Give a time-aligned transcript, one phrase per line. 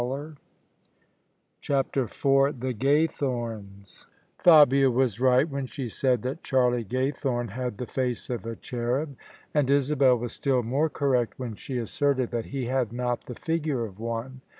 [1.61, 4.07] CHAPTER IV THE GAYTHORNBS
[4.43, 9.15] Faua was r^t when she said that Charlie Gaythome had the face of a cherub
[9.53, 13.85] and Isabel was still more correct when she asserted that he had not the figure
[13.85, 14.41] of one.